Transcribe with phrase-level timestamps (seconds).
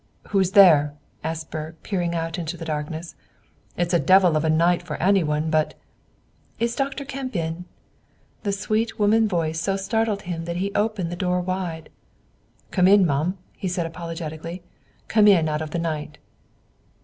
[0.29, 3.13] "Who's there?" asked Burke, peering out into the darkness.
[3.77, 5.75] "It's a divil of a night for any one but"
[6.59, 7.05] "Is Dr.
[7.05, 7.65] Kemp in?"
[8.41, 11.91] The sweet woman voice so startled him that he opened the door wide.
[12.71, 14.63] "Come in, mum," he said apologetically;
[15.07, 16.17] "come in out of the night."